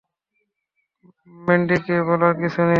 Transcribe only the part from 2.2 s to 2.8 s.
কিছু নেই।